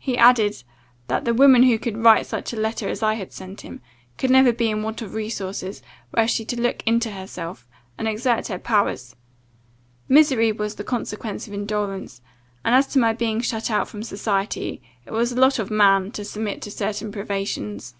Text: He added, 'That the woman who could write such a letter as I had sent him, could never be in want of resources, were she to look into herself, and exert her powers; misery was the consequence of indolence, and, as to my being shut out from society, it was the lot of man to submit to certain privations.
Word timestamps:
He 0.00 0.18
added, 0.18 0.64
'That 1.06 1.24
the 1.26 1.32
woman 1.32 1.62
who 1.62 1.78
could 1.78 1.96
write 1.98 2.26
such 2.26 2.52
a 2.52 2.56
letter 2.58 2.88
as 2.88 3.04
I 3.04 3.14
had 3.14 3.32
sent 3.32 3.60
him, 3.60 3.80
could 4.18 4.28
never 4.28 4.52
be 4.52 4.68
in 4.68 4.82
want 4.82 5.00
of 5.00 5.14
resources, 5.14 5.80
were 6.12 6.26
she 6.26 6.44
to 6.46 6.60
look 6.60 6.82
into 6.86 7.12
herself, 7.12 7.68
and 7.96 8.08
exert 8.08 8.48
her 8.48 8.58
powers; 8.58 9.14
misery 10.08 10.50
was 10.50 10.74
the 10.74 10.82
consequence 10.82 11.46
of 11.46 11.54
indolence, 11.54 12.20
and, 12.64 12.74
as 12.74 12.88
to 12.88 12.98
my 12.98 13.12
being 13.12 13.40
shut 13.40 13.70
out 13.70 13.86
from 13.86 14.02
society, 14.02 14.82
it 15.06 15.12
was 15.12 15.30
the 15.36 15.40
lot 15.40 15.60
of 15.60 15.70
man 15.70 16.10
to 16.10 16.24
submit 16.24 16.62
to 16.62 16.70
certain 16.72 17.12
privations. 17.12 17.94